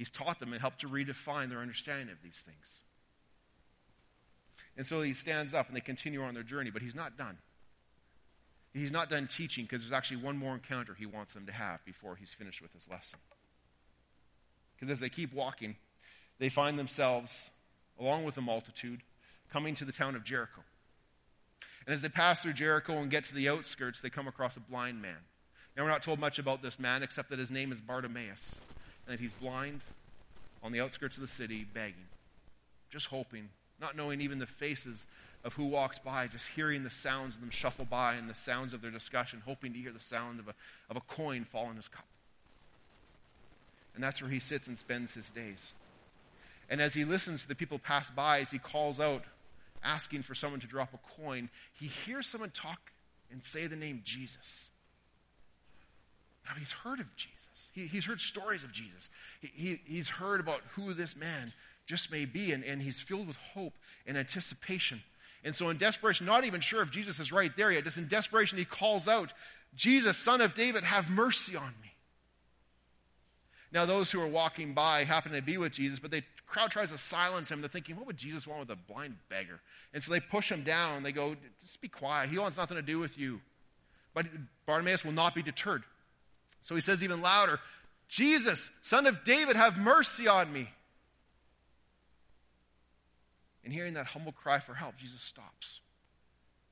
[0.00, 2.84] He's taught them and helped to redefine their understanding of these things.
[4.74, 7.36] And so he stands up and they continue on their journey, but he's not done.
[8.72, 11.84] He's not done teaching because there's actually one more encounter he wants them to have
[11.84, 13.18] before he's finished with his lesson.
[14.74, 15.76] Because as they keep walking,
[16.38, 17.50] they find themselves,
[18.00, 19.00] along with a multitude,
[19.52, 20.62] coming to the town of Jericho.
[21.86, 24.60] And as they pass through Jericho and get to the outskirts, they come across a
[24.60, 25.16] blind man.
[25.76, 28.54] Now, we're not told much about this man except that his name is Bartimaeus
[29.06, 29.80] and that he's blind
[30.62, 32.06] on the outskirts of the city begging,
[32.90, 33.48] just hoping,
[33.80, 35.06] not knowing even the faces
[35.42, 38.74] of who walks by, just hearing the sounds of them shuffle by and the sounds
[38.74, 40.54] of their discussion, hoping to hear the sound of a,
[40.90, 42.04] of a coin fall in his cup.
[43.94, 45.72] And that's where he sits and spends his days.
[46.70, 49.24] And as he listens to the people pass by, as he calls out,
[49.82, 52.92] asking for someone to drop a coin, he hears someone talk
[53.30, 54.68] and say the name Jesus.
[56.46, 57.70] Now he's heard of Jesus.
[57.72, 59.10] He, he's heard stories of Jesus.
[59.40, 61.52] He, he, he's heard about who this man
[61.86, 63.74] just may be, and, and he's filled with hope
[64.06, 65.02] and anticipation.
[65.42, 68.08] And so, in desperation, not even sure if Jesus is right there yet, just in
[68.08, 69.32] desperation, he calls out,
[69.74, 71.92] Jesus, son of David, have mercy on me.
[73.72, 76.90] Now, those who are walking by happen to be with Jesus, but the crowd tries
[76.92, 77.60] to silence him.
[77.60, 79.60] They're thinking, what would Jesus want with a blind beggar?
[79.94, 81.02] And so they push him down.
[81.02, 82.28] They go, just be quiet.
[82.30, 83.40] He wants nothing to do with you.
[84.12, 84.26] But
[84.66, 85.84] Bartimaeus will not be deterred.
[86.62, 87.58] So he says even louder,
[88.08, 90.68] Jesus, son of David, have mercy on me.
[93.64, 95.80] And hearing that humble cry for help, Jesus stops.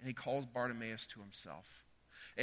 [0.01, 1.67] And he calls Bartimaeus to himself.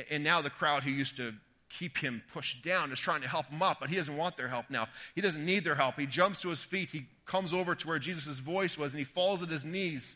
[0.10, 1.34] And now the crowd who used to
[1.78, 4.48] keep him pushed down is trying to help him up, but he doesn't want their
[4.48, 4.88] help now.
[5.14, 6.00] He doesn't need their help.
[6.00, 6.90] He jumps to his feet.
[6.92, 10.16] He comes over to where Jesus' voice was, and he falls at his knees.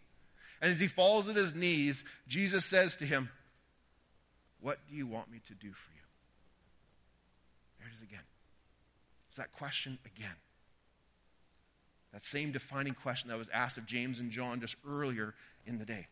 [0.62, 3.30] And as he falls at his knees, Jesus says to him,
[4.62, 6.02] What do you want me to do for you?
[7.80, 8.26] There It's again.
[9.30, 10.36] It's that question again.
[12.14, 15.36] That same defining question that was asked of James and John just earlier
[15.68, 16.08] in the day.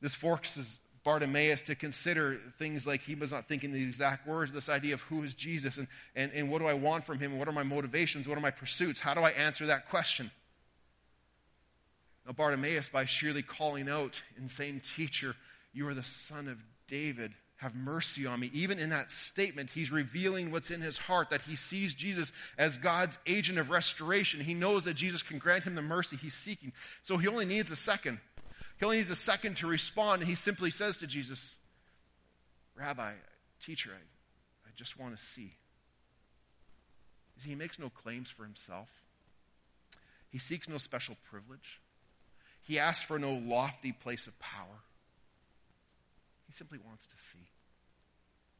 [0.00, 4.70] This forces Bartimaeus to consider things like he was not thinking the exact words, this
[4.70, 5.86] idea of who is Jesus and,
[6.16, 7.38] and, and what do I want from him?
[7.38, 8.26] What are my motivations?
[8.26, 9.00] What are my pursuits?
[9.00, 10.30] How do I answer that question?
[12.26, 15.36] Now, Bartimaeus, by sheerly calling out, insane teacher,
[15.74, 16.56] you are the son of
[16.88, 18.50] David, have mercy on me.
[18.54, 22.78] Even in that statement, he's revealing what's in his heart that he sees Jesus as
[22.78, 24.40] God's agent of restoration.
[24.40, 26.72] He knows that Jesus can grant him the mercy he's seeking.
[27.02, 28.20] So he only needs a second.
[28.78, 31.54] He only needs a second to respond, and he simply says to Jesus,
[32.76, 33.12] Rabbi,
[33.60, 35.54] teacher, I, I just want to see.
[37.36, 38.88] See, he makes no claims for himself.
[40.30, 41.80] He seeks no special privilege.
[42.62, 44.82] He asks for no lofty place of power.
[46.46, 47.46] He simply wants to see.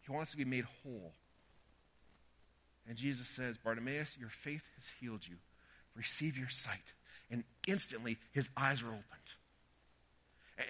[0.03, 1.13] He wants to be made whole.
[2.87, 5.37] And Jesus says, Bartimaeus, your faith has healed you.
[5.97, 6.93] Receive your sight.
[7.31, 9.03] And instantly his eyes were opened.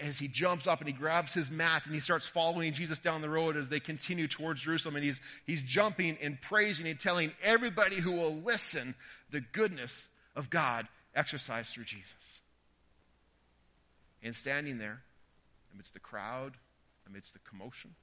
[0.01, 3.21] As he jumps up and he grabs his mat and he starts following Jesus down
[3.21, 7.31] the road as they continue towards Jerusalem, and he's, he's jumping and praising and telling
[7.43, 8.95] everybody who will listen
[9.29, 12.41] the goodness of God exercised through Jesus.
[14.23, 15.03] And standing there
[15.71, 16.53] amidst the crowd,
[17.07, 17.93] amidst the commotion,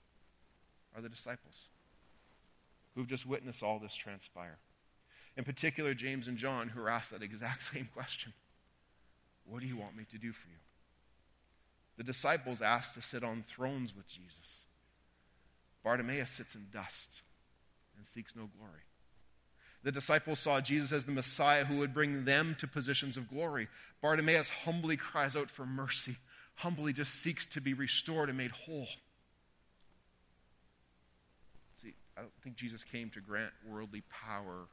[0.95, 1.67] are the disciples
[2.95, 4.59] who've just witnessed all this transpire.
[5.37, 8.33] In particular, James and John, who are asked that exact same question
[9.45, 10.62] What do you want me to do for you?
[12.03, 14.65] The disciples asked to sit on thrones with Jesus.
[15.85, 17.23] Bartimaeus sits in dust
[17.97, 18.81] and seeks no glory.
[19.85, 23.69] The disciples saw Jesus as the Messiah who would bring them to positions of glory.
[24.01, 26.17] Bartimaeus humbly cries out for mercy,
[26.57, 28.89] humbly just seeks to be restored and made whole.
[31.81, 34.67] See, I don't think Jesus came to grant worldly power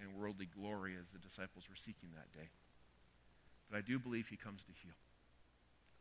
[0.00, 2.48] and worldly glory as the disciples were seeking that day.
[3.70, 4.94] But I do believe he comes to heal.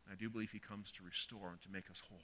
[0.10, 2.20] I do believe he comes to restore and to make us whole.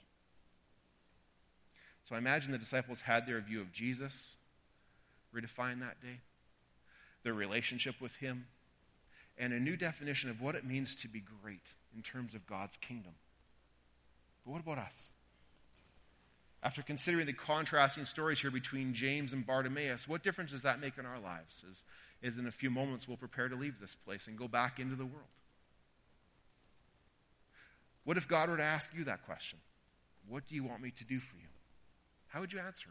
[2.04, 4.30] So I imagine the disciples had their view of Jesus
[5.34, 6.20] redefined that day,
[7.22, 8.46] their relationship with him,
[9.36, 12.76] and a new definition of what it means to be great in terms of God's
[12.76, 13.12] kingdom.
[14.44, 15.10] But what about us?
[16.62, 20.98] After considering the contrasting stories here between James and Bartimaeus, what difference does that make
[20.98, 21.62] in our lives?
[21.70, 21.82] As,
[22.22, 24.96] as in a few moments we'll prepare to leave this place and go back into
[24.96, 25.28] the world.
[28.08, 29.58] What if God were to ask you that question?
[30.26, 31.48] What do you want me to do for you?
[32.28, 32.88] How would you answer?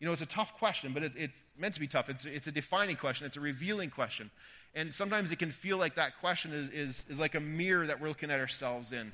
[0.00, 2.08] You know, it's a tough question, but it, it's meant to be tough.
[2.08, 4.32] It's, it's a defining question, it's a revealing question.
[4.74, 8.00] And sometimes it can feel like that question is, is, is like a mirror that
[8.00, 9.12] we're looking at ourselves in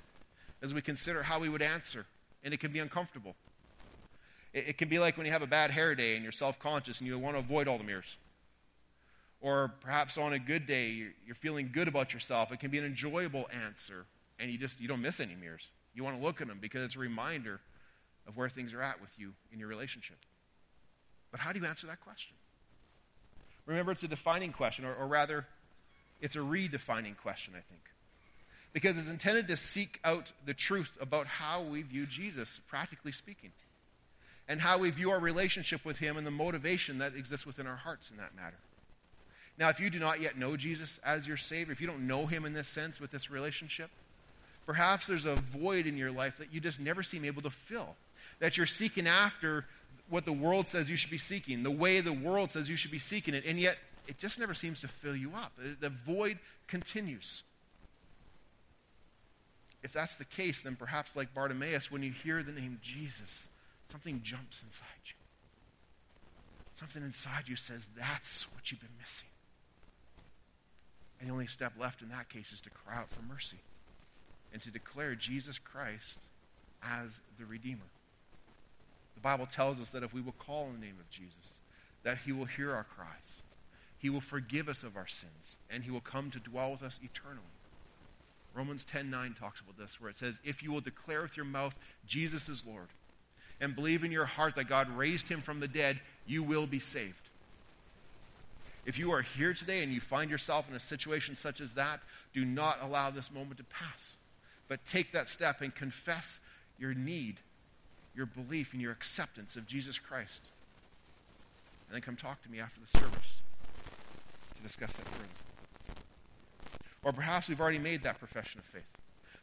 [0.63, 2.07] as we consider how we would answer.
[2.43, 3.37] And it can be uncomfortable.
[4.55, 6.59] It, it can be like when you have a bad hair day and you're self
[6.59, 8.17] conscious and you want to avoid all the mirrors.
[9.43, 12.51] Or perhaps on a good day, you're, you're feeling good about yourself.
[12.53, 14.07] It can be an enjoyable answer
[14.39, 15.67] and you just you don't miss any mirrors.
[15.95, 17.61] You want to look at them because it's a reminder
[18.27, 20.19] of where things are at with you in your relationship.
[21.31, 22.35] But how do you answer that question?
[23.67, 25.47] Remember, it's a defining question, or, or rather,
[26.21, 27.83] it's a redefining question, I think.
[28.73, 33.53] Because it's intended to seek out the truth about how we view Jesus, practically speaking,
[34.49, 37.77] and how we view our relationship with Him and the motivation that exists within our
[37.77, 38.57] hearts in that matter.
[39.59, 42.27] Now, if you do not yet know Jesus as your Savior, if you don't know
[42.27, 43.91] Him in this sense with this relationship,
[44.67, 47.95] Perhaps there's a void in your life that you just never seem able to fill.
[48.41, 49.65] That you're seeking after
[50.09, 52.91] what the world says you should be seeking, the way the world says you should
[52.91, 55.53] be seeking it, and yet it just never seems to fill you up.
[55.81, 57.43] The void continues.
[59.83, 63.47] If that's the case, then perhaps like Bartimaeus, when you hear the name Jesus,
[63.85, 65.13] something jumps inside you.
[66.73, 69.29] Something inside you says, that's what you've been missing.
[71.21, 73.59] And the only step left in that case is to cry out for mercy
[74.53, 76.19] and to declare Jesus Christ
[76.83, 77.89] as the Redeemer.
[79.15, 81.61] The Bible tells us that if we will call on the name of Jesus,
[82.03, 83.43] that he will hear our cries.
[83.99, 87.01] He will forgive us of our sins, and he will come to dwell with us
[87.03, 87.43] eternally.
[88.55, 91.75] Romans 10:9 talks about this where it says, "If you will declare with your mouth
[92.07, 92.89] Jesus is Lord,
[93.61, 96.79] and believe in your heart that God raised him from the dead, you will be
[96.79, 97.29] saved."
[98.85, 102.03] If you are here today and you find yourself in a situation such as that,
[102.33, 104.17] do not allow this moment to pass.
[104.69, 106.41] But take that step and confess
[106.79, 107.37] your need,
[108.15, 110.43] your belief, and your acceptance of Jesus Christ.
[111.89, 113.43] And then come talk to me after the service
[114.57, 115.29] to discuss that further.
[117.05, 118.83] Or perhaps we've already made that profession of faith.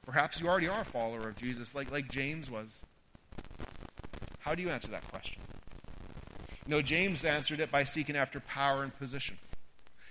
[0.05, 2.81] Perhaps you already are a follower of Jesus, like, like James was.
[4.39, 5.41] How do you answer that question?
[6.67, 9.38] no, James answered it by seeking after power and position.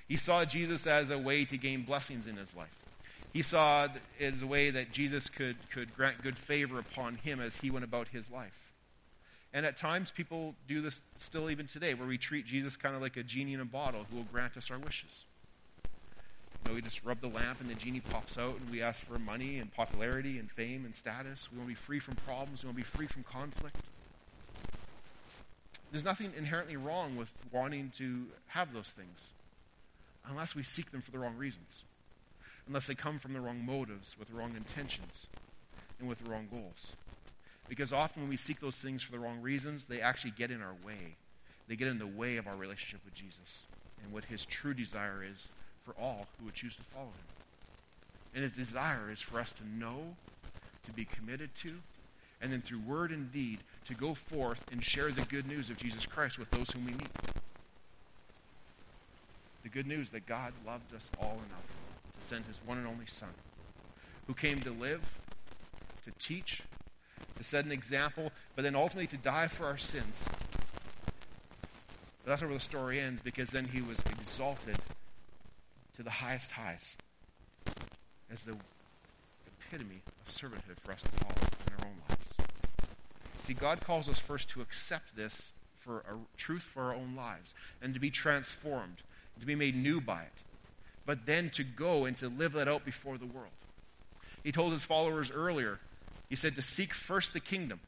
[0.08, 2.81] He saw Jesus as a way to gain blessings in his life.
[3.32, 7.40] He saw it as a way that Jesus could, could grant good favor upon him
[7.40, 8.72] as he went about his life.
[9.54, 13.00] And at times, people do this still even today, where we treat Jesus kind of
[13.00, 15.24] like a genie in a bottle who will grant us our wishes.
[15.84, 19.02] You know, we just rub the lamp and the genie pops out, and we ask
[19.02, 21.48] for money and popularity and fame and status.
[21.50, 22.62] We want to be free from problems.
[22.62, 23.76] We want to be free from conflict.
[25.90, 29.18] There's nothing inherently wrong with wanting to have those things,
[30.26, 31.82] unless we seek them for the wrong reasons
[32.66, 35.26] unless they come from the wrong motives, with wrong intentions,
[35.98, 36.92] and with the wrong goals.
[37.68, 40.60] Because often when we seek those things for the wrong reasons, they actually get in
[40.60, 41.16] our way.
[41.68, 43.60] They get in the way of our relationship with Jesus
[44.02, 45.48] and what his true desire is
[45.84, 47.12] for all who would choose to follow him.
[48.34, 50.16] And his desire is for us to know,
[50.84, 51.74] to be committed to,
[52.40, 55.76] and then through word and deed to go forth and share the good news of
[55.76, 57.10] Jesus Christ with those whom we meet.
[59.62, 61.81] The good news that God loved us all enough
[62.22, 63.30] to send his one and only Son,
[64.26, 65.20] who came to live,
[66.04, 66.62] to teach,
[67.36, 70.24] to set an example, but then ultimately to die for our sins.
[72.24, 74.78] But that's not where the story ends because then he was exalted
[75.96, 76.96] to the highest highs
[78.30, 78.56] as the
[79.46, 82.34] epitome of servanthood for us to follow in our own lives.
[83.44, 87.54] See, God calls us first to accept this for a truth for our own lives
[87.82, 88.98] and to be transformed,
[89.40, 90.32] to be made new by it,
[91.06, 93.52] but then to go and to live that out before the world.
[94.42, 95.78] He told his followers earlier,
[96.28, 97.80] he said to seek first the kingdom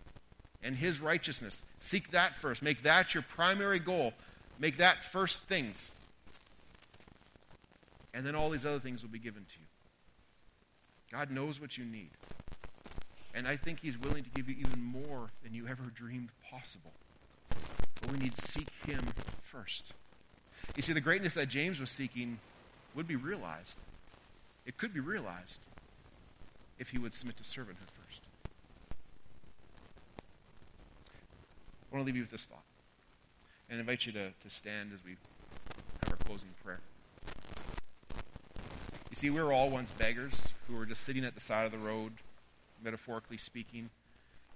[0.63, 1.63] and his righteousness.
[1.81, 2.63] Seek that first.
[2.63, 4.13] Make that your primary goal.
[4.59, 5.91] Make that first things.
[8.13, 9.67] And then all these other things will be given to you.
[11.13, 12.11] God knows what you need.
[13.35, 16.93] And I think He's willing to give you even more than you ever dreamed possible.
[18.01, 19.03] But we need to seek Him
[19.43, 19.93] first.
[20.77, 22.39] You see, the greatness that James was seeking
[22.95, 23.79] would be realized.
[24.67, 25.61] It could be realized
[26.79, 28.21] if he would submit to servanthood first.
[31.91, 32.65] I want to leave you with this thought
[33.69, 35.17] and invite you to, to stand as we
[36.05, 36.81] have our closing prayer.
[39.11, 41.73] You see, we were all once beggars who were just sitting at the side of
[41.73, 42.15] the road,
[42.83, 43.91] metaphorically speaking,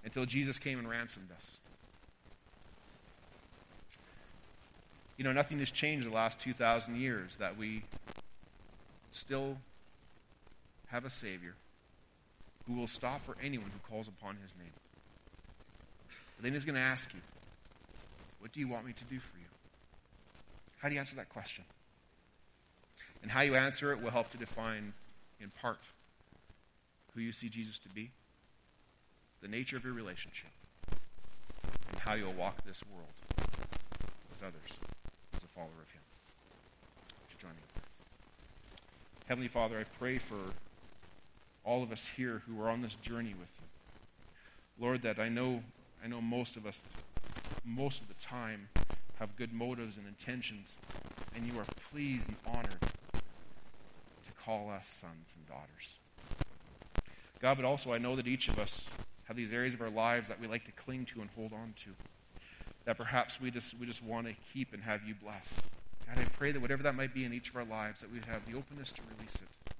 [0.04, 1.58] until Jesus came and ransomed us.
[5.16, 7.84] You know, nothing has changed the last 2,000 years that we
[9.12, 9.58] still
[10.88, 11.54] have a Savior
[12.66, 14.72] who will stop for anyone who calls upon his name.
[16.36, 17.20] But then he's going to ask you,
[18.40, 19.46] What do you want me to do for you?
[20.78, 21.64] How do you answer that question?
[23.22, 24.92] And how you answer it will help to define,
[25.40, 25.80] in part,
[27.14, 28.12] who you see Jesus to be,
[29.42, 30.50] the nature of your relationship,
[30.90, 34.70] and how you'll walk this world with others
[35.36, 36.02] as a follower of Him.
[37.26, 37.62] Would you join me?
[39.28, 40.38] Heavenly Father, I pray for
[41.62, 44.82] all of us here who are on this journey with you.
[44.82, 45.62] Lord, that I know
[46.02, 46.86] I know most of us
[47.62, 48.70] most of the time
[49.18, 50.76] have good motives and intentions,
[51.36, 55.96] and you are pleased and honored to call us sons and daughters.
[57.38, 58.86] God, but also I know that each of us
[59.24, 61.74] have these areas of our lives that we like to cling to and hold on
[61.84, 61.90] to.
[62.86, 65.60] That perhaps we just we just want to keep and have you bless.
[66.08, 68.20] God, I pray that whatever that might be in each of our lives, that we
[68.28, 69.74] have the openness to release it,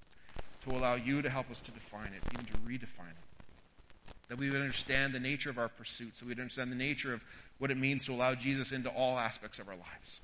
[0.68, 4.12] to allow you to help us to define it, even to redefine it.
[4.28, 7.14] That we would understand the nature of our pursuits, that we would understand the nature
[7.14, 7.24] of
[7.58, 10.20] what it means to allow Jesus into all aspects of our lives.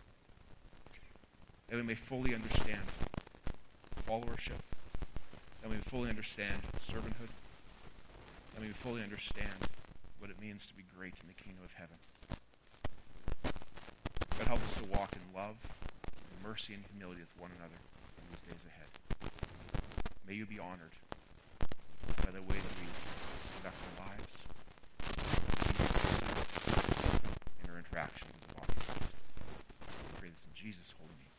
[1.68, 2.82] That we may fully understand
[4.06, 4.60] followership,
[5.62, 7.32] that we fully understand servanthood,
[8.54, 9.48] that we fully understand
[10.18, 11.96] what it means to be great in the kingdom of heaven.
[14.38, 15.54] God, help us to walk in love,
[16.06, 17.78] and mercy, and humility with one another
[18.18, 18.90] in these days ahead.
[20.26, 20.90] May you be honored
[22.18, 22.88] by the way that we
[23.54, 24.42] conduct our lives
[27.62, 28.74] and our interactions as a body.
[29.86, 31.33] We pray this in Jesus' holy name.